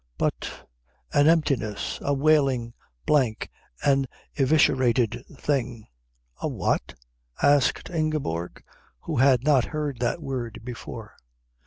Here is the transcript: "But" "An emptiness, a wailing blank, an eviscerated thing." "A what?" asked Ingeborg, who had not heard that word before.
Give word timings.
"But" 0.17 0.67
"An 1.13 1.27
emptiness, 1.27 1.99
a 2.01 2.11
wailing 2.15 2.73
blank, 3.05 3.51
an 3.85 4.07
eviscerated 4.35 5.23
thing." 5.37 5.85
"A 6.41 6.47
what?" 6.47 6.95
asked 7.43 7.87
Ingeborg, 7.91 8.63
who 9.01 9.17
had 9.17 9.43
not 9.43 9.65
heard 9.65 9.99
that 9.99 10.19
word 10.19 10.59
before. 10.63 11.13